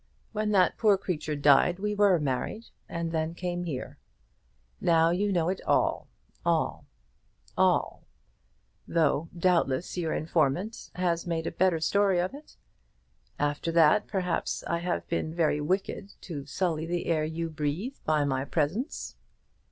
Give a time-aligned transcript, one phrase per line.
[0.31, 3.99] When that poor creature died we were married, and then came here.
[4.79, 6.07] Now you know it all;
[6.43, 6.87] all;
[7.55, 8.07] all,
[8.87, 12.57] though doubtless your informant has made a better story of it.
[13.37, 18.23] After that, perhaps, I have been very wicked to sully the air you breathe by
[18.25, 19.17] my presence."